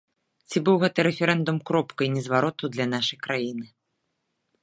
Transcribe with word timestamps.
Ці 0.51 0.61
быў 0.67 0.75
гэты 0.83 0.99
рэферэндум 1.07 1.57
кропкай 1.71 2.07
незвароту 2.15 2.71
для 2.77 2.85
нашай 2.97 3.19
краіны? 3.27 3.65